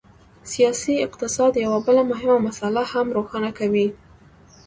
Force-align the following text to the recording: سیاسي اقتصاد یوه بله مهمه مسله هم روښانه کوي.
سیاسي 0.51 0.93
اقتصاد 1.07 1.53
یوه 1.65 1.79
بله 1.87 2.01
مهمه 2.11 2.37
مسله 2.47 2.81
هم 2.91 3.07
روښانه 3.17 3.51
کوي. 3.59 3.87